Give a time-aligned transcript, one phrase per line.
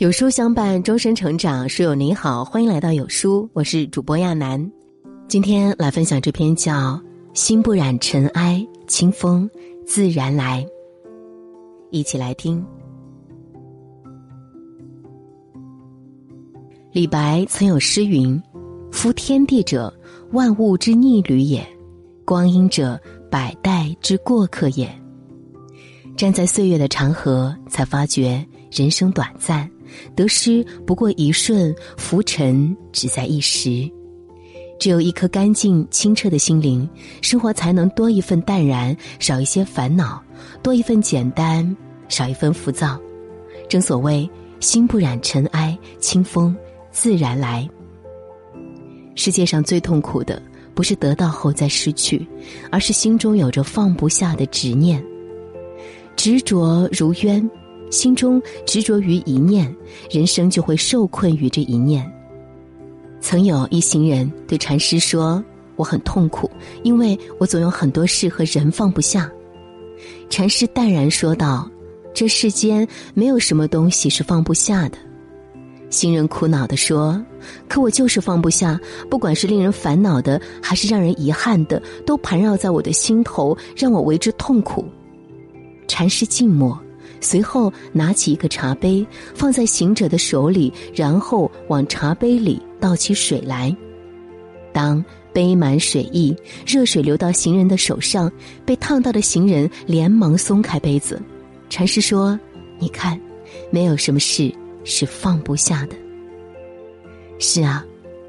[0.00, 1.68] 有书相伴，终身成长。
[1.68, 4.72] 书友你好，欢迎来到有书，我是主播亚楠。
[5.28, 6.72] 今天来分享这篇叫
[7.34, 9.46] 《心不染尘埃，清风
[9.86, 10.64] 自然来》，
[11.90, 12.64] 一起来听。
[16.92, 18.42] 李白曾有诗云
[18.90, 19.94] ：“夫天地者，
[20.32, 21.60] 万物之逆旅也；
[22.24, 22.98] 光阴者，
[23.30, 24.90] 百代之过客也。”
[26.16, 29.70] 站在岁月的长河，才发觉人生短暂。
[30.14, 33.90] 得失不过一瞬，浮沉只在一时。
[34.78, 36.88] 只有一颗干净清澈的心灵，
[37.20, 40.18] 生活才能多一份淡然，少一些烦恼；
[40.62, 41.76] 多一份简单，
[42.08, 42.98] 少一份浮躁。
[43.68, 46.56] 正所谓“心不染尘埃，清风
[46.90, 47.68] 自然来”。
[49.14, 50.42] 世界上最痛苦的，
[50.74, 52.26] 不是得到后再失去，
[52.70, 55.04] 而是心中有着放不下的执念。
[56.16, 57.50] 执着如渊。
[57.90, 59.74] 心中执着于一念，
[60.10, 62.10] 人生就会受困于这一念。
[63.20, 65.44] 曾有一行人对禅师说
[65.76, 66.50] ：“我很痛苦，
[66.82, 69.30] 因为我总有很多事和人放不下。”
[70.30, 71.68] 禅师淡然说道
[72.14, 74.96] ：“这世间没有什么东西是放不下的。”
[75.90, 77.20] 行人苦恼地说
[77.68, 78.80] ：“可我就是放不下，
[79.10, 84.84] 不管是令人烦恼的，还是让人遗憾的，都盘绕在我的心头，让我为之痛苦。”
[85.88, 86.80] 禅师静默。
[87.20, 93.74] 随后拿起一个茶杯，放在行者的手里，然后往茶杯里倒起水来。
[94.72, 96.34] 当杯满水溢，
[96.66, 98.30] 热水流到行人的手上，
[98.64, 101.20] 被烫到的行人连忙松开杯子。
[101.68, 102.38] 禅师说
[102.78, 103.20] ：“你看，
[103.70, 104.52] 没有什么事
[104.84, 105.96] 是放不下的。”
[107.38, 107.84] 是啊，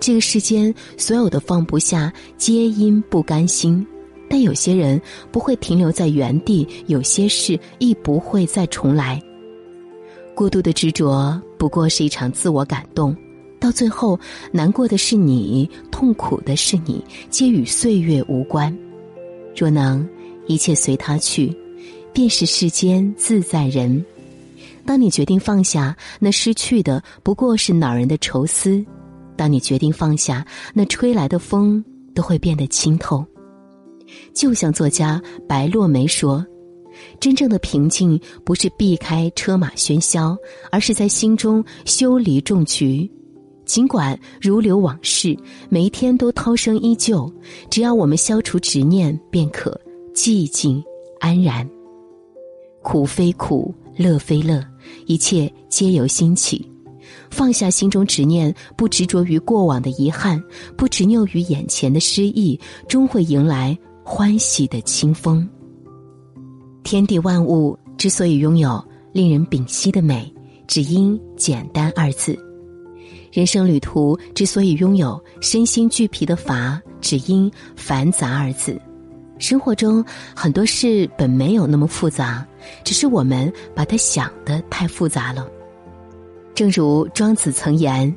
[0.00, 3.86] 这个世间所有的放不下，皆因不甘心。
[4.32, 4.98] 但有些人
[5.30, 9.22] 不会停留在原地，有些事亦不会再重来。
[10.34, 13.14] 过度的执着不过是一场自我感动，
[13.60, 14.18] 到最后
[14.50, 18.74] 难过的是你，痛苦的是你，皆与岁月无关。
[19.54, 20.08] 若能
[20.46, 21.54] 一切随他去，
[22.14, 24.02] 便是世间自在人。
[24.86, 28.82] 当你决定放下，那失去的不过是恼人的愁思；
[29.36, 30.42] 当你决定放下，
[30.72, 31.84] 那吹来的风
[32.14, 33.22] 都会变得清透。
[34.34, 36.44] 就像作家白落梅说
[37.20, 40.36] ：“真正的平静，不是避开车马喧嚣，
[40.70, 43.10] 而是在心中修篱种菊。
[43.64, 45.36] 尽管如流往事，
[45.68, 47.32] 每一天都涛声依旧，
[47.70, 49.80] 只要我们消除执念，便可
[50.14, 50.82] 寂静
[51.20, 51.68] 安然。
[52.82, 54.62] 苦非苦，乐非乐，
[55.06, 56.68] 一切皆由心起。
[57.30, 60.42] 放下心中执念，不执着于过往的遗憾，
[60.76, 62.58] 不执拗于眼前的失意，
[62.88, 65.48] 终会迎来。”欢喜的清风。
[66.82, 68.82] 天地万物之所以拥有
[69.12, 70.32] 令人屏息的美，
[70.66, 72.34] 只因简单二字；
[73.32, 78.80] 人生旅途之所以拥有身心俱疲的乏，只因繁杂二字。
[79.38, 80.04] 生活中
[80.36, 82.46] 很多事本没有那么复杂，
[82.84, 85.48] 只是我们把它想的太复杂了。
[86.54, 88.14] 正如庄子曾言：“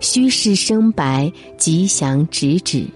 [0.00, 2.88] 虚室生白，吉祥直指。”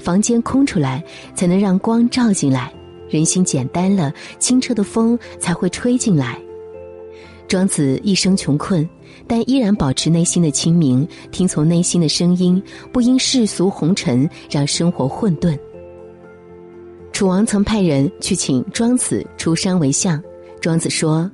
[0.00, 2.72] 房间空出来，才能让光照进来；
[3.08, 6.40] 人心简单了，清澈的风才会吹进来。
[7.46, 8.88] 庄子一生穷困，
[9.26, 12.62] 但依然保持内心的清明，听从内心的声音，
[12.92, 15.58] 不因世俗红尘让生活混沌。
[17.12, 20.22] 楚王曾派人去请庄子出山为相，
[20.60, 21.30] 庄子说：“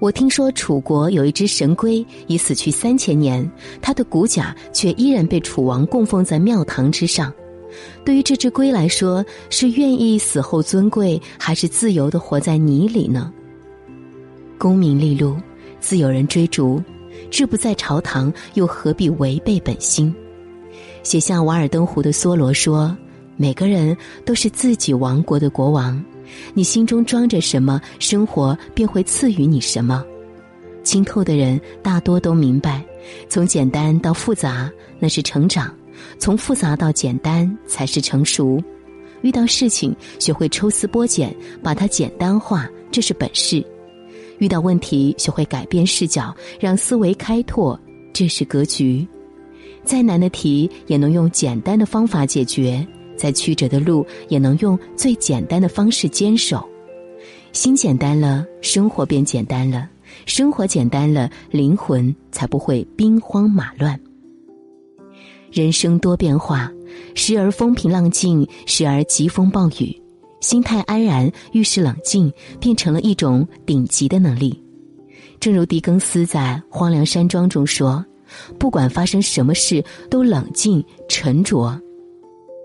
[0.00, 3.50] 我听说楚国有一只神龟，已死去三千年，
[3.82, 7.32] 它的骨甲却依然被楚王供奉在庙堂之上。”
[8.04, 13.32] 对于这只龟来说，是愿意死后尊贵，还是自由的活在泥里呢？
[14.58, 15.36] 功名利禄，
[15.80, 16.82] 自有人追逐，
[17.30, 20.14] 志不在朝堂，又何必违背本心？
[21.02, 22.96] 写下《瓦尔登湖》的梭罗说
[23.36, 26.02] ：“每个人都是自己王国的国王，
[26.54, 30.04] 你心中装着什么，生活便会赐予你什么。”
[30.82, 32.84] 清透的人大多都明白，
[33.28, 35.74] 从简单到复杂，那是成长。
[36.18, 38.62] 从复杂到简单才是成熟，
[39.22, 43.64] 遇到事情学会抽丝剥茧，把它简单化，这是本事；
[44.38, 47.78] 遇到问题学会改变视角，让思维开拓，
[48.12, 49.06] 这是格局。
[49.84, 52.86] 再难的题也能用简单的方法解决，
[53.16, 56.66] 再曲折的路也能用最简单的方式坚守。
[57.52, 59.86] 心简单了，生活便简单了；
[60.26, 64.00] 生活简单了，灵魂才不会兵荒马乱。
[65.54, 66.68] 人生多变化，
[67.14, 69.96] 时而风平浪静，时而疾风暴雨。
[70.40, 74.60] 心态安然，遇事冷静，变成了一种顶级的能力。
[75.38, 78.04] 正如狄更斯在《荒凉山庄》中说
[78.58, 81.80] ：“不管发生什么事，都冷静沉着。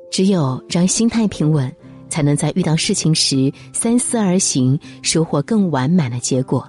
[0.09, 1.71] 只有让心态平稳，
[2.09, 6.67] 才能在遇到事情时三思而行，收获更完满的结果。”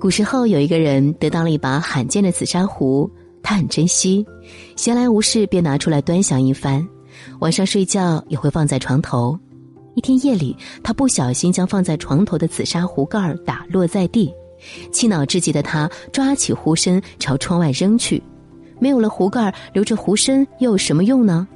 [0.00, 3.08] 古时候有一个人得到了一把罕见的紫砂壶，
[3.42, 4.24] 他很珍惜，
[4.76, 6.86] 闲来无事便拿出来端详一番，
[7.40, 9.38] 晚上睡觉也会放在床头。
[9.94, 14.32] 一天夜里，他不小心将放在床头的紫砂壶盖打落在地，
[14.90, 18.22] 气恼至极的他抓起壶身朝窗外扔去。
[18.78, 21.46] 没有了壶盖，留着壶身又有什么用呢？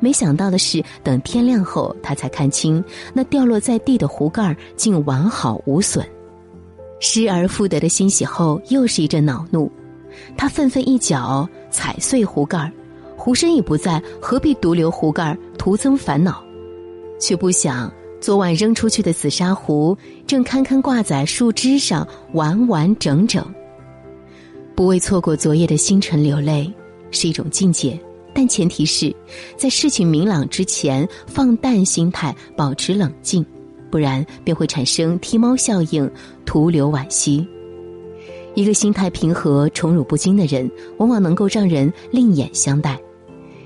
[0.00, 2.82] 没想到的是，等天亮后，他才看清
[3.12, 6.06] 那掉落在地的壶盖竟完好无损。
[7.00, 9.70] 失而复得的欣喜后，又是一阵恼怒。
[10.36, 12.70] 他愤愤一脚踩碎壶盖，
[13.16, 16.44] 壶身已不在，何必独留壶盖，徒增烦恼？
[17.20, 19.96] 却不想昨晚扔出去的紫砂壶，
[20.26, 23.44] 正堪堪挂在树枝上，完完整整。
[24.74, 26.72] 不为错过昨夜的星辰流泪，
[27.10, 27.98] 是一种境界，
[28.34, 29.14] 但前提是
[29.56, 33.44] 在事情明朗之前，放淡心态，保持冷静。
[33.90, 36.10] 不然便会产生踢猫效应，
[36.44, 37.46] 徒留惋惜。
[38.54, 42.98] 一个心态平和、宠辱不惊的人，往往能够让人另眼相待。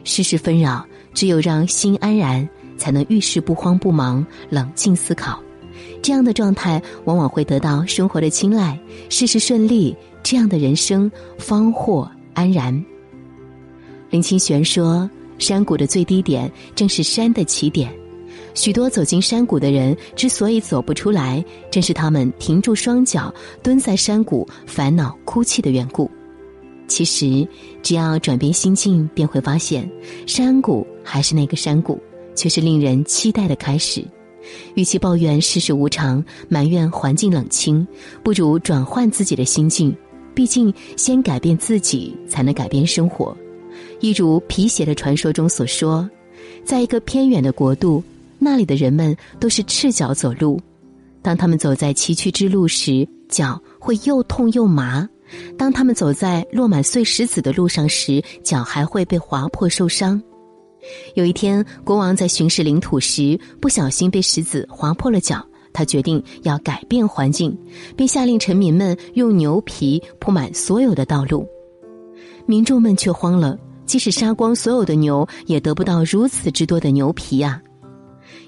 [0.05, 5.43] 世事纷扰，只有让心安然，才能遇事不慌不忙，冷静思考。
[6.01, 9.95] 这样的状态，往往会得到生活的青睐，事事顺利。
[10.23, 12.85] 这样的人生方获安然。
[14.11, 15.09] 林清玄说
[15.39, 17.91] ：“山谷的最低点，正是山的起点。”
[18.55, 26.11] 许多走进山谷的人之所以走不出来，正是他们停住双脚，蹲在山谷烦恼哭泣的缘故。
[26.89, 27.47] 其实，
[27.83, 29.89] 只要转变心境，便会发现，
[30.27, 32.01] 山谷还是那个山谷，
[32.35, 34.03] 却是令人期待的开始。
[34.75, 37.87] 与其抱怨世事无常，埋怨环境冷清，
[38.23, 39.95] 不如转换自己的心境。
[40.35, 43.37] 毕竟，先改变自己，才能改变生活。
[44.01, 46.09] 一如皮鞋的传说中所说，
[46.65, 48.03] 在一个偏远的国度。
[48.39, 50.61] 那里的人们都是赤脚走路，
[51.23, 55.07] 当他们走在崎岖之路时，脚会又痛又麻；
[55.59, 60.23] 当他们走在落满碎石子的路上时，脚还会被划破受伤。
[61.15, 67.55] 有一天，国王在巡视领土时，不小心被石子划破了脚，他决定要改变环境，
[67.97, 71.47] 并下令臣民们用牛皮铺满所有的道路。
[72.47, 77.61] 民众们却慌了，即使杀光所有的牛，也得不到如此之多的牛皮啊！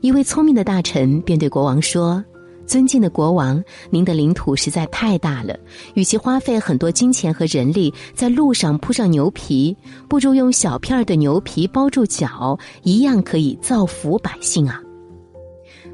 [0.02, 2.24] 一位聪明的大臣便对国王说
[2.66, 5.54] ：“尊敬的国王，您的领土实在太大了，
[5.92, 9.76] 与其花费很多金钱和人力在路上铺上牛皮，
[10.08, 14.80] 不如用小片儿的牛皮包住脚，一样可以造福百姓啊。”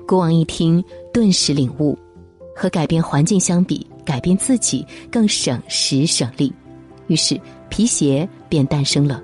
[0.07, 0.83] 国王一听，
[1.13, 1.99] 顿时领悟：
[2.55, 6.53] 和改变环境相比，改变自己更省时省力。
[7.09, 9.21] 于是，皮鞋便诞生了。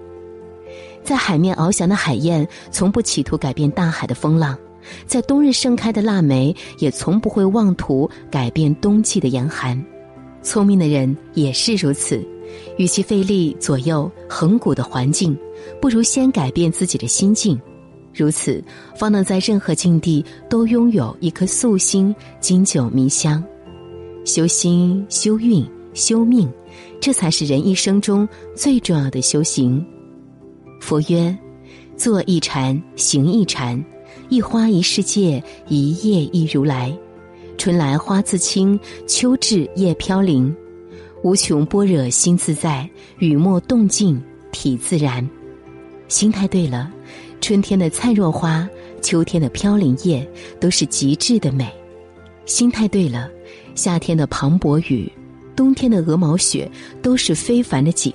[1.05, 4.59] 在海面翱翔的海燕，从不企图改变大海的风浪。
[5.07, 9.83] 在冬日盛开的腊梅，也从不会妄图改变冬季的严寒。
[10.43, 12.21] 聪明的人也是如此，
[12.77, 15.37] 与其费力左右恒古的环境，
[15.81, 17.61] 不如先改变自己的心境。
[18.15, 18.63] 如此，
[18.97, 23.43] 方能在任何境地都拥有一颗素心，经久弥香。
[24.25, 26.51] 修心、修运、修命，
[27.01, 29.85] 这才是人一生中最重要的修行。
[30.81, 31.37] 佛曰
[31.97, 33.83] ：“坐一禅，行一禅。”
[34.29, 36.97] 一花一世界，一叶一如来。
[37.59, 40.55] 春来花自青，秋至叶飘零。
[41.23, 42.89] 无穷般若心自在，
[43.19, 45.29] 雨墨动静体自然。
[46.09, 46.91] 心态对了，
[47.41, 48.69] 春天的灿若花，
[49.01, 50.29] 秋天的飘零叶，
[50.59, 51.73] 都是极致的美。
[52.45, 53.31] 心态对了，
[53.77, 55.11] 夏天的磅礴雨，
[55.55, 56.69] 冬天的鹅毛雪，
[57.01, 58.13] 都是非凡的景。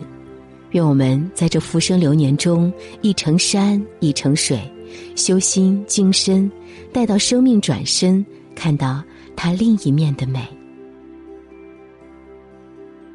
[0.71, 4.59] 愿我们在这浮生流年中，一程山，一程水。
[5.15, 6.51] 修心净身，
[6.91, 8.25] 待到生命转身，
[8.55, 9.03] 看到
[9.35, 10.56] 它另一面的美。